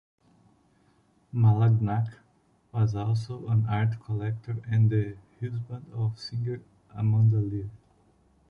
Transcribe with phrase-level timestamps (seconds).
[1.31, 2.11] Malagnac
[2.71, 7.69] was also an art collector and the husband of singer Amanda Lear.